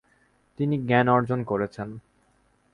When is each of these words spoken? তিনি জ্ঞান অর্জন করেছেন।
তিনি 0.59 0.75
জ্ঞান 0.87 1.07
অর্জন 1.09 1.39
করেছেন। 1.43 1.89